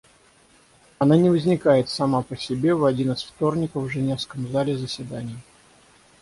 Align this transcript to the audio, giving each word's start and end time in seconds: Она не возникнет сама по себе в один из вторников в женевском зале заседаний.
Она 0.97 1.15
не 1.15 1.29
возникнет 1.29 1.87
сама 1.87 2.23
по 2.23 2.35
себе 2.35 2.73
в 2.73 2.85
один 2.85 3.11
из 3.11 3.21
вторников 3.21 3.83
в 3.83 3.89
женевском 3.89 4.47
зале 4.51 4.75
заседаний. 4.75 5.37